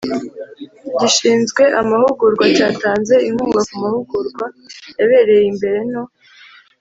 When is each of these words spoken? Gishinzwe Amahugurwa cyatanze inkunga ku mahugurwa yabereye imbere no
Gishinzwe 0.99 1.63
Amahugurwa 1.81 2.45
cyatanze 2.55 3.15
inkunga 3.27 3.61
ku 3.67 3.73
mahugurwa 3.83 4.45
yabereye 4.99 5.45
imbere 5.53 5.79
no 5.91 6.03